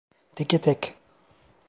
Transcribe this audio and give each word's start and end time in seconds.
Teke 0.35 0.57
tek. 0.61 0.81